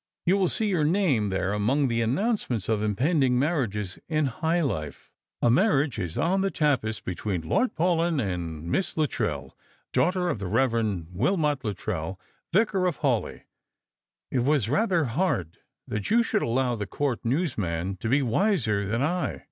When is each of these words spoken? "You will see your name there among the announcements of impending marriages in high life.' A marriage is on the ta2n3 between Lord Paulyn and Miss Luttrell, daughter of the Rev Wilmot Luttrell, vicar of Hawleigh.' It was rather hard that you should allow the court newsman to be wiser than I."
"You 0.26 0.36
will 0.36 0.48
see 0.48 0.68
your 0.68 0.84
name 0.84 1.30
there 1.30 1.52
among 1.52 1.88
the 1.88 2.00
announcements 2.00 2.68
of 2.68 2.80
impending 2.80 3.40
marriages 3.40 3.98
in 4.08 4.26
high 4.26 4.60
life.' 4.60 5.10
A 5.42 5.50
marriage 5.50 5.98
is 5.98 6.16
on 6.16 6.42
the 6.42 6.50
ta2n3 6.52 7.02
between 7.02 7.40
Lord 7.40 7.74
Paulyn 7.74 8.20
and 8.22 8.70
Miss 8.70 8.96
Luttrell, 8.96 9.58
daughter 9.92 10.28
of 10.30 10.38
the 10.38 10.46
Rev 10.46 11.08
Wilmot 11.12 11.64
Luttrell, 11.64 12.20
vicar 12.52 12.86
of 12.86 12.98
Hawleigh.' 13.00 13.46
It 14.30 14.44
was 14.44 14.68
rather 14.68 15.06
hard 15.06 15.58
that 15.88 16.08
you 16.08 16.22
should 16.22 16.42
allow 16.42 16.76
the 16.76 16.86
court 16.86 17.24
newsman 17.24 17.96
to 17.96 18.08
be 18.08 18.22
wiser 18.22 18.86
than 18.86 19.02
I." 19.02 19.48